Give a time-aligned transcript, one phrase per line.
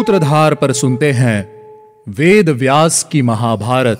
[0.00, 1.38] सूत्रधार पर सुनते हैं
[2.08, 3.98] वेद व्यास की महाभारत।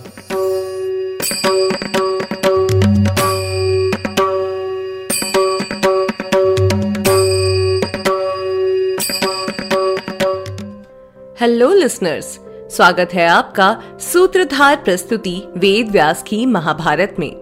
[11.40, 12.38] हेलो लिसनर्स
[12.76, 17.36] स्वागत है आपका सूत्रधार प्रस्तुति वेद व्यास की महाभारत में।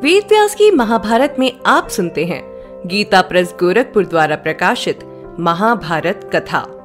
[0.00, 2.42] वेद व्यास की महाभारत में आप सुनते हैं
[2.86, 4.98] गीता प्रेस गोरखपुर द्वारा प्रकाशित
[5.40, 6.77] महाभारत कथा।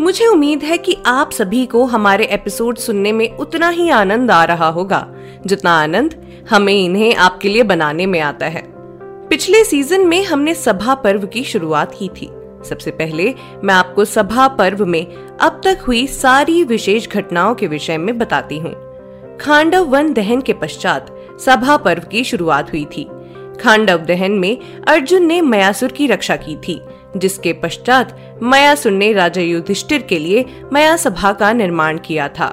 [0.00, 4.44] मुझे उम्मीद है कि आप सभी को हमारे एपिसोड सुनने में उतना ही आनंद आ
[4.44, 5.06] रहा होगा,
[5.46, 6.14] जितना आनंद
[6.50, 8.62] हमें इन्हें आपके लिए बनाने में आता है।
[9.28, 12.30] पिछले सीज़न में हमने सभा पर्व की शुरुआत की थी।
[12.68, 13.34] सबसे पहले
[13.64, 15.06] मैं आपको सभा पर्व में
[15.40, 18.74] अब तक हुई सारी विशेष घटनाओं के विषय में बताती हूँ।
[19.40, 23.08] खांडव वन दहन के पश्चात सभा पर्व की शुरुआत हुई थी।
[23.60, 26.80] खांडव दहन में अर्जुन ने मयासुर की रक्षा की थी।
[27.16, 32.46] जिसके पश्चात मयासुर ने राजा युधिष्ठिर के लिए मया सभा का निर्माण किया था।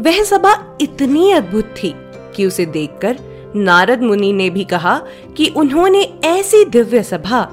[0.00, 1.94] वह सभा इतनी अद्भुत थी
[2.36, 3.16] कि उसे देखकर
[3.56, 5.00] नारद मुनि ने भी कहा
[5.36, 7.48] कि उन्होंने ऐसी दिव्य सभा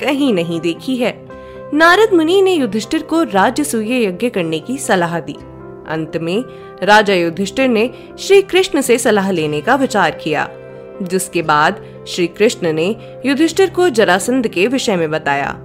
[0.00, 1.28] कहीं नहीं देखी है।
[1.74, 5.36] नारद मुनि ने युधिष्ठिर को राज्य सूय यज्ञ करने की सलाह दी।
[5.88, 6.44] अंत में
[6.82, 10.48] राजा युधिष्ठिर ने श्री कृष्ण से सलाह लेने का विचार किया,
[11.02, 12.96] जिसके बाद श्री कृष्ण ने
[13.26, 15.63] युधिष्ठिर को जरासंध के विषय में बताया।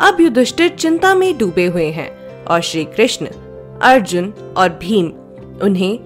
[0.00, 2.10] अब युधिष्ठिर चिंता में डूबे हुए हैं
[2.44, 3.26] और श्री कृष्ण
[3.82, 5.06] अर्जुन और भीम
[5.62, 5.98] उन्हें,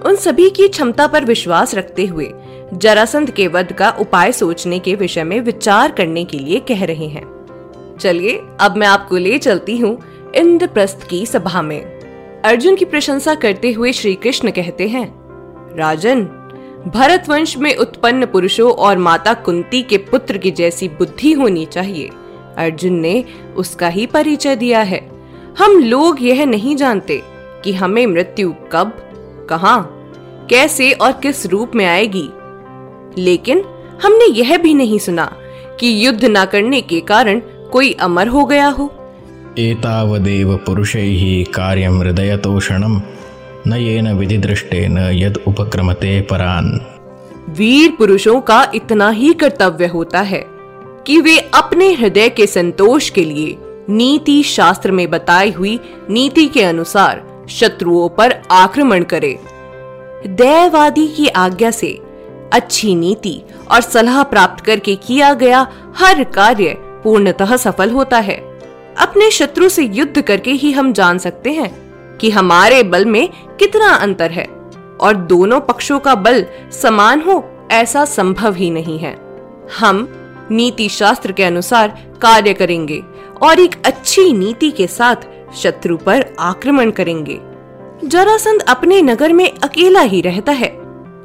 [0.00, 2.30] उन सभी की क्षमता पर विश्वास रखते हुए,
[2.74, 7.06] जरासंध के वध का उपाय सोचने के विषय में विचार करने के लिए कह रहे
[7.06, 7.24] हैं।
[8.00, 9.98] चलिए, अब मैं आपको ले चलती हूँ
[10.34, 11.80] इंद्रप्रस्थ की सभा में।
[12.44, 15.06] अर्जुन की प्रशंसा करते हुए श्री कृष्ण कहते हैं,
[15.76, 16.24] राजन
[16.86, 22.10] भरत वंश में उत्पन्न पुरुषों और माता कुंती के पुत्र की जैसी बुद्धि होनी चाहिए।
[22.58, 23.24] अर्जुन ने
[23.56, 25.10] उसका ही परिचय दिया है।
[25.58, 27.22] हम लोग यह नहीं जानते
[27.64, 28.92] कि हमें मृत्यु कब
[29.50, 29.78] कहा
[30.50, 32.28] कैसे और किस रूप में आएगी।
[33.18, 33.64] लेकिन
[34.04, 35.36] हमने यह भी नहीं सुना
[35.80, 37.40] कि युद्ध न करने के कारण
[37.72, 38.92] कोई अमर हो गया हो।
[39.58, 43.00] एतावदेव पुरुषैः कार्यं हृदयतोषणं
[43.66, 46.80] न येन विधिदृष्टेन यद उपक्रमते परान।
[47.48, 50.51] वीर पुरुषों का इतना ही कर्तव्य होता है।
[51.06, 53.56] कि वे अपने हृदय के संतोष के लिए
[53.88, 55.78] नीति शास्त्र में बताई हुई
[56.10, 59.36] नीति के अनुसार शत्रुओं पर आक्रमण करें।
[60.36, 61.92] दैवादी की आज्ञा से
[62.52, 66.74] अच्छी नीति और सलाह प्राप्त करके किया गया हर कार्य
[67.04, 68.36] पूर्णतः सफल होता है
[69.00, 71.70] अपने शत्रु से युद्ध करके ही हम जान सकते हैं
[72.18, 74.44] कि हमारे बल में कितना अंतर है
[75.00, 76.44] और दोनों पक्षों का बल
[76.82, 79.16] समान हो ऐसा संभव ही नहीं है
[79.78, 80.06] हम
[80.50, 81.88] नीति शास्त्र के अनुसार
[82.22, 83.02] कार्य करेंगे
[83.42, 85.16] और एक अच्छी नीति के साथ
[85.56, 87.40] शत्रु पर आक्रमण करेंगे।
[88.04, 90.68] जरासंध अपने नगर में अकेला ही रहता है।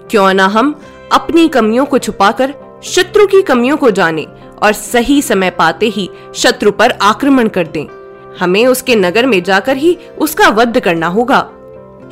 [0.09, 0.79] क्यों ना हम
[1.11, 4.25] अपनी कमियों को छुपाकर शत्रु की कमियों को जाने
[4.63, 7.85] और सही समय पाते ही शत्रु पर आक्रमण कर दें।
[8.39, 11.39] हमें उसके नगर में जाकर ही उसका वध करना होगा।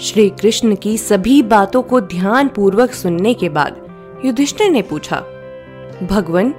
[0.01, 3.81] श्री कृष्ण की सभी बातों को ध्यान पूर्वक सुनने के बाद
[4.25, 5.17] युधिष्ठिर ने पूछा,
[6.03, 6.53] भगवान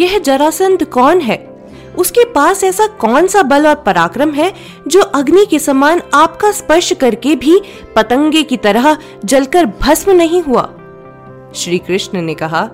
[0.00, 1.50] यह जरासंध कौन है?
[1.98, 4.54] उसके पास ऐसा कौन सा बल और पराक्रम है,
[4.88, 7.62] जो अग्नि के समान आपका स्पर्श करके भी
[7.96, 10.70] पतंगे की तरह जलकर भस्म नहीं हुआ?
[11.54, 12.70] श्री कृष्ण ने कहा,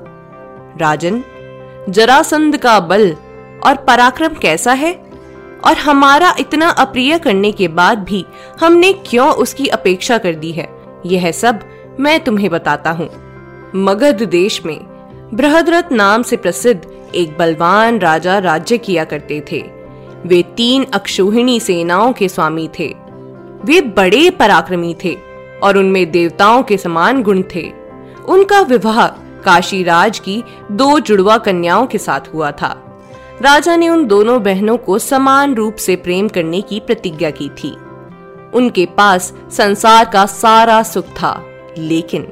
[0.81, 1.25] राजन,
[1.89, 3.17] जरासंध का बल
[3.65, 5.07] और पराक्रम कैसा है?
[5.65, 8.27] और हमारा इतना अप्रिय करने के बाद भी
[8.61, 10.69] हमने क्यों उसकी अपेक्षा कर दी है?
[11.07, 11.61] यह सब
[12.01, 13.11] मैं तुम्हें बताता हूँ।
[13.77, 14.81] मगध देश में
[15.35, 19.65] बृहदरथ नाम से प्रसिद्ध एक बलवान राजा राज्य किया करते थे।
[20.27, 22.95] वे तीन अक्षोहिणी सेनाओं के स्वामी थे।
[23.65, 25.17] वे बड़े पराक्रमी थे
[25.63, 27.71] और उनमें देवताओं के समान गुण थे।
[28.29, 29.07] उनका विवाह
[29.43, 30.43] काशीराज की
[30.73, 32.75] दो जुड़वा कन्याओं के साथ हुआ था।
[33.43, 37.77] राजा ने उन दोनों बहनों को समान रूप से प्रेम करने की प्रतिज्ञा की थी।
[38.55, 41.45] उनके पास संसार का सारा सुख था,
[41.79, 42.23] लेकिन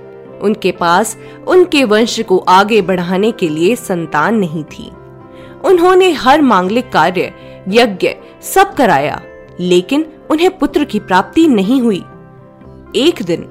[0.43, 1.17] उनके पास
[1.49, 4.91] उनके वंश को आगे बढ़ाने के लिए संतान नहीं थी।
[5.65, 7.33] उन्होंने हर मांगलिक कार्य,
[7.69, 9.21] यज्ञ सब कराया,
[9.61, 12.03] लेकिन उन्हें पुत्र की प्राप्ति नहीं हुई।
[12.97, 13.43] एक दिन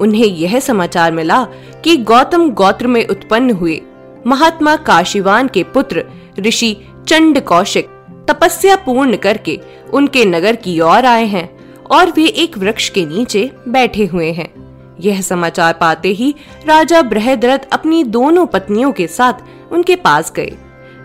[0.00, 1.44] उन्हें यह समाचार मिला
[1.84, 3.80] कि गौतम गोत्र में उत्पन्न हुए
[4.26, 6.04] महात्मा काशीवान के पुत्र
[6.38, 6.76] ऋषि
[7.08, 7.88] चंड कौशिक
[8.30, 9.60] तपस्या पूर्ण करके
[9.94, 11.48] उनके नगर की ओर आए हैं
[11.90, 14.61] और वे एक वृक्ष के नीचे बैठे हुए हैं।
[15.02, 16.34] यह समाचार पाते ही
[16.66, 20.52] राजा बृहदरथ अपनी दोनों पत्नियों के साथ उनके पास गए।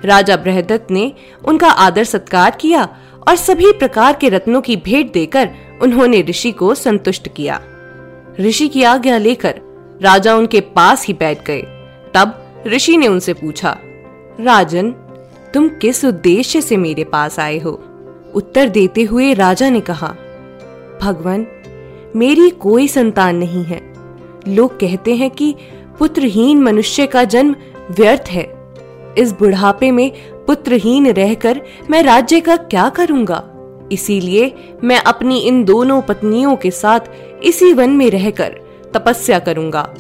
[0.06, 1.12] राजा बृहदत्त ने
[1.46, 2.84] उनका आदर सत्कार किया
[3.28, 5.50] और सभी प्रकार के रत्नों की भेंट देकर
[5.82, 7.62] उन्होंने ऋषि को संतुष्ट किया।
[8.40, 9.62] ऋषि की आज्ञा लेकर
[10.02, 11.62] राजा उनके पास ही बैठ गए।
[12.14, 13.78] तब ऋषि ने उनसे पूछा,
[14.40, 14.92] राजन,
[15.54, 17.72] तुम किस उद्देश्य से मेरे पास आए हो?
[18.36, 20.08] उत्तर देते हुए राजा ने कहा,
[21.02, 21.44] भगवान
[22.16, 23.94] मेरी कोई संतान नहीं है।
[24.48, 25.56] लोग कहते हैं कि
[26.00, 27.56] पुत्रहीन मनुष्य का जन्म
[27.92, 28.74] व्यर्थ है।
[29.18, 30.12] इस बुढ़ापे में
[30.46, 33.54] पुत्रहीन रहकर मैं राज्य का क्या करूँगा?
[33.92, 37.00] इसीलिए मैं अपनी इन दोनों पत्नियों के साथ
[37.44, 38.60] इसी वन में रहकर
[38.94, 39.94] तपस्या करूँगा।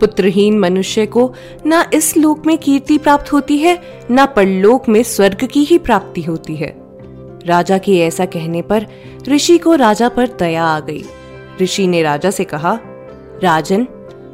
[0.00, 1.32] पुत्रहीन मनुष्य को
[1.66, 6.22] न इस लोक में कीर्ति प्राप्त होती है, न परलोक में स्वर्ग की ही प्राप्ति
[6.22, 6.79] होती है।
[7.46, 8.86] राजा के ऐसा कहने पर
[9.28, 11.04] ऋषि को राजा पर दया आ गई।
[11.62, 12.78] ऋषि ने राजा से कहा,
[13.42, 13.86] राजन,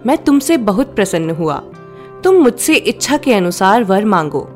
[0.06, 1.62] मैं तुमसे बहुत प्रसन्न हुआ।
[2.25, 4.49] तुम मुझसे इच्छा के अनुसार वर मांगो।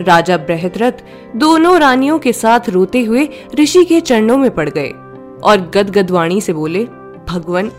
[0.00, 0.92] राजा बृहद्रथ
[1.36, 4.90] दोनों रानियों के साथ रोते हुए ऋषि के चरणों में पड़ गए
[5.42, 6.84] और गदगद वाणी से बोले,
[7.28, 7.72] भगवान,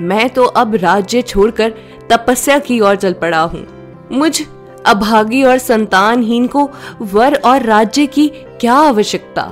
[0.00, 1.74] मैं तो अब राज्य छोड़कर
[2.10, 3.66] तपस्या की ओर चल पड़ा हूँ।
[4.12, 4.42] मुझ,
[4.86, 6.70] अभागी और संतानहीन को
[7.00, 9.42] वर और राज्य की क्या आवश्यकता?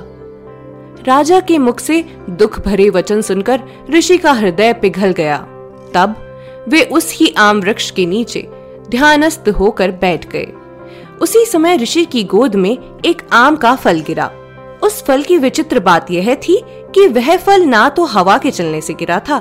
[1.07, 5.37] राजा के मुख से दुख भरे वचन सुनकर ऋषि का हृदय पिघल गया।
[5.93, 6.15] तब
[6.67, 8.47] वे उस ही आम वृक्ष के नीचे
[8.89, 10.47] ध्यानस्थ होकर बैठ गए।
[11.21, 14.31] उसी समय ऋषि की गोद में एक आम का फल गिरा।
[14.83, 18.81] उस फल की विचित्र बात यह थी कि वह फल ना तो हवा के चलने
[18.81, 19.37] से गिरा था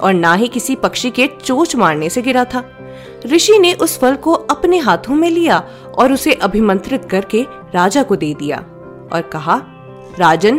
[0.00, 2.64] और ना ही किसी पक्षी के चोच मारने से गिरा था।
[3.26, 5.64] ऋषि ने उस फल को अपने हाथों में लिया
[5.98, 7.42] और उसे अभिमंत्रित करके
[7.74, 8.64] राजा को दे दिया।
[9.12, 9.62] और कहा,
[10.18, 10.58] राजन,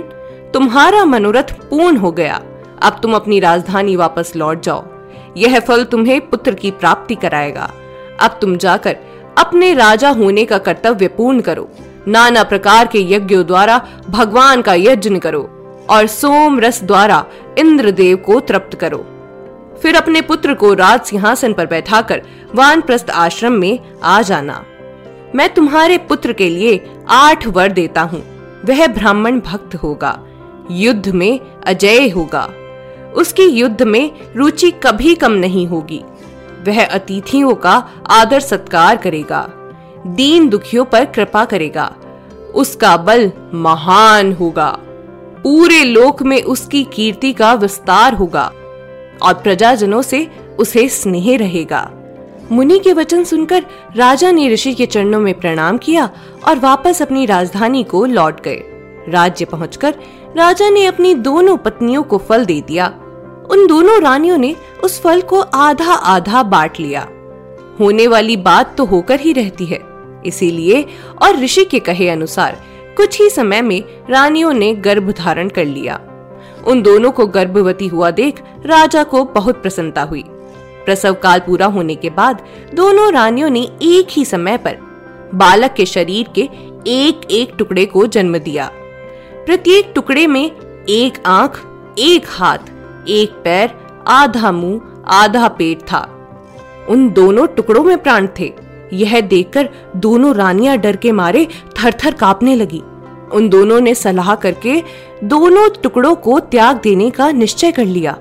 [0.53, 2.41] तुम्हारा मनोरथ पूर्ण हो गया।
[2.83, 4.85] अब तुम अपनी राजधानी वापस लौट जाओ।
[5.37, 7.71] यह फल तुम्हें पुत्र की प्राप्ति कराएगा।
[8.19, 8.97] अब तुम जाकर
[9.37, 11.69] अपने राजा होने का कर्तव्य पूर्ण करो।
[12.07, 15.49] नाना प्रकार के यज्ञों द्वारा भगवान का यज्ञ करो
[15.89, 17.25] और सोम रस द्वारा
[17.57, 19.05] इंद्रदेव को तृप्त करो।
[19.81, 22.21] फिर अपने पुत्र को राज सिंहासन पर बैठाकर
[22.55, 24.65] वानप्रस्थ आश्रम में आ जाना।
[25.35, 30.25] मैं तुम्हारे पुत्र के लिए आठ वर देता हूँ। वह ब्राह्मण भक्त होगा।
[30.71, 32.49] युद्ध में अजय होगा।
[33.15, 36.03] उसकी युद्ध में रुचि कभी कम नहीं होगी।
[36.67, 39.49] वह अतिथियों का आदर सत्कार करेगा।
[40.07, 41.95] दीन दुखियों पर कृपा करेगा।
[42.55, 44.77] उसका बल महान होगा।
[45.43, 48.51] पूरे लोक में उसकी कीर्ति का विस्तार होगा
[49.21, 50.27] और प्रजाजनों से
[50.59, 51.91] उसे स्नेह रहेगा।
[52.51, 53.65] मुनि के वचन सुनकर
[53.95, 56.09] राजा ने ऋषि के चरणों में प्रणाम किया
[56.47, 58.63] और वापस अपनी राजधानी को लौट गए।
[59.09, 59.95] राज्य पहुंचकर
[60.37, 62.87] राजा ने अपनी दोनों पत्नियों को फल दे दिया।
[63.51, 67.07] उन दोनों रानियों ने उस फल को आधा आधा बांट लिया।
[67.79, 69.79] होने वाली बात तो होकर ही रहती है।
[70.25, 70.85] इसीलिए
[71.21, 72.57] और ऋषि के कहे अनुसार
[72.97, 75.99] कुछ ही समय में रानियों ने गर्भ धारण कर लिया।
[76.67, 80.23] उन दोनों को गर्भवती हुआ देख राजा को बहुत प्रसन्नता हुई।
[80.89, 82.41] प्रसव काल पूरा होने के बाद
[82.73, 84.77] दोनों रानियों ने एक ही समय पर
[85.35, 86.41] बालक के शरीर के
[86.87, 88.71] एक एक टुकड़े को जन्म दिया।
[89.45, 90.51] प्रत्येक टुकड़े में
[90.89, 91.61] एक आँख,
[91.99, 92.57] एक हाथ,
[93.07, 93.69] एक पैर,
[94.07, 96.01] आधा मुँह, आधा पेट था।
[96.89, 98.53] उन दोनों टुकड़ों में प्राण थे।
[98.93, 101.47] यह देखकर दोनों रानियाँ डर के मारे
[101.79, 102.81] थर थर कांपने लगी।
[103.33, 104.83] उन दोनों ने सलाह करके
[105.23, 108.17] दोनों टुकड़ों को त्याग देने का निश्चय कर लिया।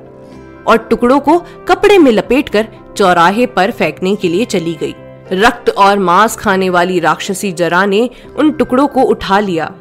[0.69, 4.95] और टुकड़ों को कपड़े में लपेटकर चौराहे पर फेंकने के लिए चली गई।
[5.33, 8.09] रक्त और मांस खाने वाली राक्षसी जरा ने
[8.39, 9.75] उन टुकड़ों को उठा लिया।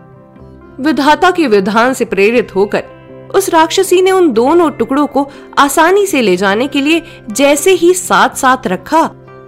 [0.79, 2.83] विधाता के विधान से प्रेरित होकर
[3.35, 5.27] उस राक्षसी ने उन दोनों टुकड़ों को
[5.57, 7.01] आसानी से ले जाने के लिए
[7.31, 9.01] जैसे ही साथ साथ रखा,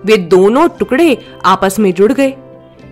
[0.05, 2.33] वे दोनों टुकड़े आपस में जुड़ गए।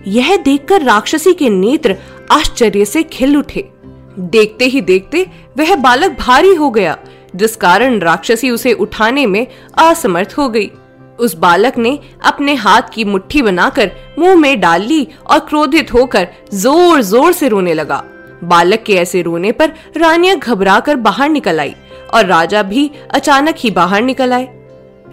[0.06, 1.96] यह देखकर राक्षसी के नेत्र
[2.30, 3.68] आश्चर्य से खिल उठे।
[4.18, 5.26] देखते ही देखते
[5.58, 6.96] वह बालक भारी हो गया।
[7.38, 9.46] जिस कारण राक्षसी उसे उठाने में
[9.78, 10.70] असमर्थ हो गई।
[11.18, 16.28] उस बालक ने अपने हाथ की मुट्ठी बनाकर मुँह में डाल ली और क्रोधित होकर
[16.54, 18.02] ज़ोर ज़ोर से रोने लगा।
[18.44, 21.74] बालक के ऐसे रोने पर रानिया घबरा कर बाहर निकल आई
[22.14, 24.48] और राजा भी अचानक ही बाहर निकल आए।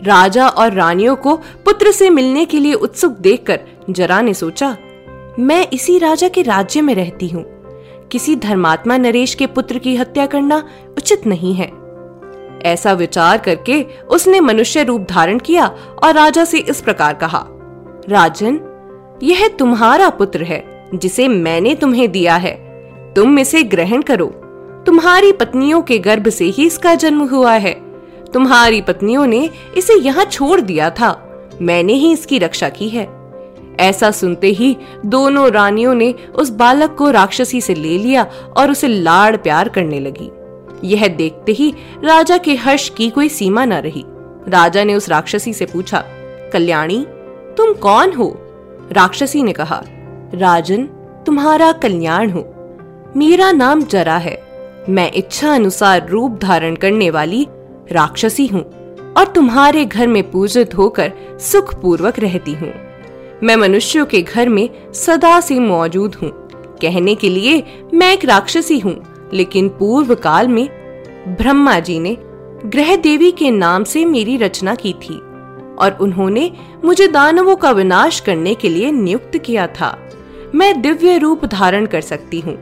[0.04, 4.76] राजा और रानियों को पुत्र से मिलने के लिए उत्सुक देखकर जरा ने सोचा,
[5.40, 7.44] मैं इसी राजा के राज्य में रहती हूँ।
[8.12, 10.58] किसी धर्मात्मा नरेश के पुत्र की हत्या करना
[10.98, 11.72] उचित नहीं है।
[12.64, 15.66] ऐसा विचार करके उसने मनुष्य रूप धारण किया
[16.04, 17.46] और राजा से इस प्रकार कहा,
[18.10, 18.60] राजन,
[19.24, 22.52] यह तुम्हारा पुत्र है, जिसे मैंने तुम्हें दिया है।
[23.16, 24.26] तुम इसे ग्रहण करो।
[24.86, 27.74] तुम्हारी पत्नियों के गर्भ से ही इसका जन्म हुआ है।
[28.34, 31.22] तुम्हारी पत्नियों ने इसे यहाँ छोड़ दिया था।
[31.62, 33.26] मैंने ही इसकी रक्षा की है।
[33.80, 38.26] ऐसा सुनते ही दोनों रानियों ने उस बालक को राक्षसी से ले लिया
[38.58, 40.32] और उसे लाड़ प्यार करने लगी।
[40.84, 44.04] यह देखते ही राजा के हर्ष की कोई सीमा न रही।
[44.48, 46.04] राजा ने उस राक्षसी से पूछा,
[46.54, 47.06] कल्याणी,
[47.58, 48.38] तुम कौन हो?
[48.92, 49.84] राक्षसी ने कहा,
[50.34, 50.84] राजन,
[51.26, 52.42] तुम्हारा कल्याण हो।
[53.18, 54.44] मेरा नाम जरा है।
[54.90, 57.48] मैं इच्छा अनुसार रूप धारण करने वाली
[57.92, 58.64] राक्षसी हूँ
[59.18, 62.74] और तुम्हारे घर में पूजित होकर सुख पूर्वक रहती हूँ।
[63.44, 66.30] मैं मनुष्यों के घर में सदा से मौजूद हूँ।
[66.82, 67.64] कहने के लिए
[67.94, 70.70] मैं एक राक्षसी हूँ। लेकिन पूर्व काल में
[71.28, 72.18] ब्रह्मा जी ने
[72.66, 75.16] ग्रह देवी के नाम से मेरी रचना की थी
[75.76, 76.52] और उन्होंने
[76.86, 79.98] मुझे दानवों का विनाश करने के लिए नियुक्त किया था।
[80.56, 82.58] मैं दिव्य रूप धारण कर सकती हूँ।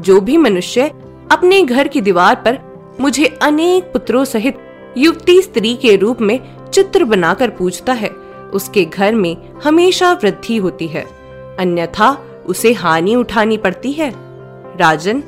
[0.00, 0.90] जो भी मनुष्य
[1.32, 2.58] अपने घर की दीवार पर
[3.00, 4.58] मुझे अनेक पुत्रों सहित
[4.96, 6.40] युवती स्त्री के रूप में
[6.72, 8.08] चित्र बनाकर पूछता है,
[8.52, 11.06] उसके घर में हमेशा वृद्धि होती है।
[11.58, 14.12] अन्यथा उसे हानि उठानी पड़ती है।
[14.76, 15.22] राजन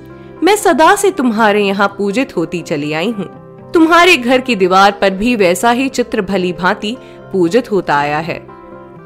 [0.46, 3.24] मैं सदा से तुम्हारे यहाँ पूजित होती चली आई हूँ।
[3.72, 6.96] तुम्हारे घर की दीवार पर भी वैसा ही चित्र भली भांति
[7.32, 8.38] पूजित होता आया है।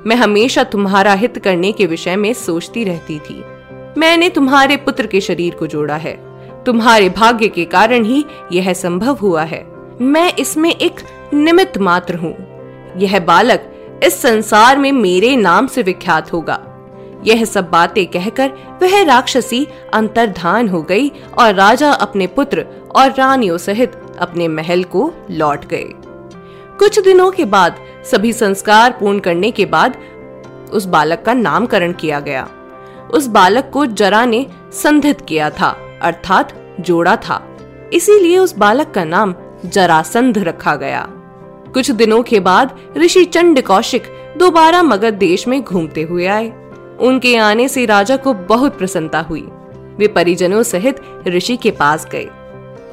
[0.07, 3.43] मैं हमेशा तुम्हारा हित करने के विषय में सोचती रहती थी।
[3.99, 6.15] मैंने तुम्हारे पुत्र के शरीर को जोड़ा है।
[6.65, 9.65] तुम्हारे भाग्य के कारण ही यह संभव हुआ है।
[10.01, 11.01] मैं इसमें एक
[11.35, 12.35] निमित्त मात्र हूँ।
[12.97, 16.67] यह बालक इस संसार में मेरे नाम से विख्यात होगा।
[17.25, 21.09] यह सब बातें कहकर वह राक्षसी अंतर्धान हो गई
[21.39, 25.85] और राजा अपने पुत्र और रानियों सहित अपने महल को लौट गए।
[26.79, 29.97] कुछ दिनों के बाद, सभी संस्कार पूर्ण करने के बाद
[30.73, 32.49] उस बालक का नामकरण किया गया।
[33.15, 37.57] उस बालक को जरा ने संधित किया था, अर्थात जोड़ा था।
[37.93, 39.35] इसीलिए उस बालक का नाम
[39.67, 41.07] जरासंध रखा गया।
[41.75, 44.03] कुछ दिनों के बाद ऋषि चंड कौशिक
[44.37, 46.60] दोबारा मगध देश में घूमते हुए आए।
[47.01, 49.49] उनके आने से राजा को बहुत प्रसन्नता हुई।
[49.99, 52.29] वे परिजनों सहित ऋषि के पास गए।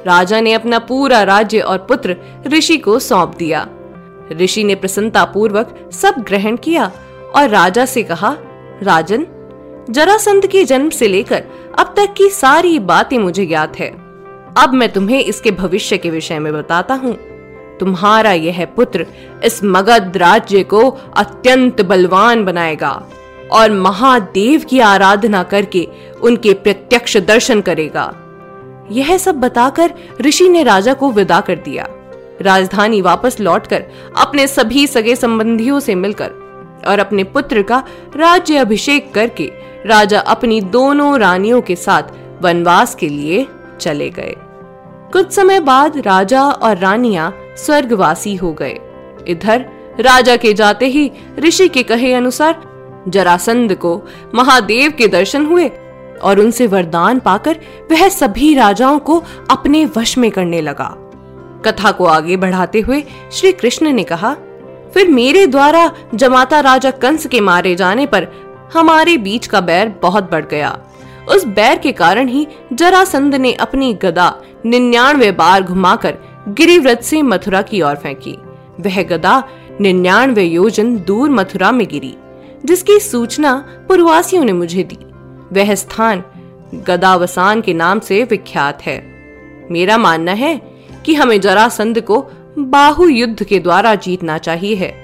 [0.06, 3.68] राजा ने अपना पूरा राज्य और पुत्र ऋषि को सौंप दिया।
[4.32, 6.92] ऋषि ने प्रसन्नता पूर्वक सब ग्रहण किया
[7.36, 8.36] और राजा से कहा,
[8.82, 9.26] राजन,
[9.90, 11.44] जरासंध के जन्म से लेकर
[11.78, 13.88] अब तक की सारी बातें मुझे ज्ञात है।
[14.58, 17.16] अब मैं तुम्हें इसके भविष्य के विषय में बताता हूँ।
[17.80, 19.06] तुम्हारा यह पुत्र
[19.44, 23.06] इस मगध राज्य को अत्यंत बलवान बनाएगा।
[23.52, 25.88] और महादेव की आराधना करके
[26.22, 28.12] उनके प्रत्यक्ष दर्शन करेगा।
[28.92, 31.86] यह सब बताकर ऋषि ने राजा को विदा कर दिया।
[32.42, 33.84] राजधानी वापस लौटकर
[34.18, 36.30] अपने सभी सगे संबंधियों से मिलकर
[36.86, 37.84] और अपने पुत्र का
[38.16, 39.52] राज्य अभिषेक करके
[39.86, 42.02] राजा अपनी दोनों रानियों के साथ
[42.42, 43.46] वनवास के लिए
[43.80, 44.34] चले गए।
[45.12, 48.78] कुछ समय बाद राजा और रानियाँ स्वर्गवासी हो गए।
[49.28, 49.64] इधर
[50.00, 52.62] राजा के जाते ही ऋषि के कहे अनुसार
[53.08, 54.00] जरासंध को
[54.34, 55.68] महादेव के दर्शन हुए
[56.22, 60.94] और उनसे वरदान पाकर वह सभी राजाओं को अपने वश में करने लगा।
[61.66, 63.02] कथा को आगे बढ़ाते हुए
[63.32, 64.34] श्री कृष्ण ने कहा,
[64.94, 68.26] फिर मेरे द्वारा जमाता राजा कंस के मारे जाने पर
[68.74, 70.78] हमारे बीच का बैर बहुत बढ़ गया।
[71.28, 74.32] उस बैर के कारण ही जरासंध ने अपनी गदा
[74.66, 76.14] निन्यानवे बार घुमाकर
[76.48, 78.36] गिरिव्रत से मथुरा की ओर फेंकी।
[78.80, 79.42] वह गदा
[79.80, 82.14] निन्यानवे योजन दूर मथुरा में गिरी।
[82.64, 83.54] जिसकी सूचना
[83.88, 84.98] पूर्वासियों ने मुझे दी।
[85.54, 86.24] वह स्थान
[86.74, 89.18] गदावसान के नाम से विख्यात है।
[89.70, 90.60] मेरा मानना है
[91.06, 92.26] कि हमें जरासंध को
[92.58, 94.94] बाहु युद्ध के द्वारा जीतना चाहिए है।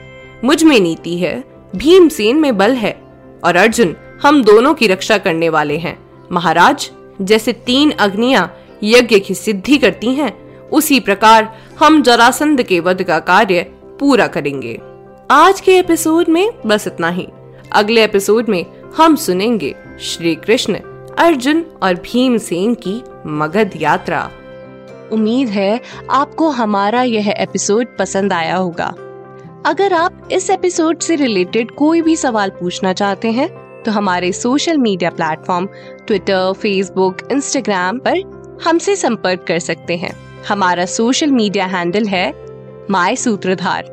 [0.45, 1.45] मुझमें नीति है
[1.77, 3.03] भीमसेन में बल है,
[3.45, 5.99] और अर्जुन हम दोनों की रक्षा करने वाले हैं।
[6.33, 6.91] महाराज,
[7.23, 13.19] जैसे तीन अग्नियाँ यज्ञ की सिद्धि करती हैं, उसी प्रकार हम जरासंध के वध का
[13.19, 13.63] कार्य
[14.01, 14.81] पूरा करेंगे।
[15.31, 17.29] आज के एपिसोड में बस इतना ही।
[17.75, 18.65] अगले एपिसोड में
[18.97, 20.75] हम सुनेंगे श्री कृष्ण,
[21.19, 24.31] अर्जुन और भीमसेन की मगध यात्रा।
[25.13, 28.87] उम्मीद है आपको हमारा यह एपिसोड पसंद आया होगा।
[29.67, 33.49] अगर आप इस एपिसोड से रिलेटेड कोई भी सवाल पूछना चाहते हैं
[33.83, 35.69] तो हमारे social media platform
[36.07, 40.15] Twitter, Facebook, Instagram पर हमसे संपर्क कर सकते हैं।
[40.49, 42.33] हमारा सोशल मीडिया हैंडल है
[42.91, 43.93] माई सूत्रधार।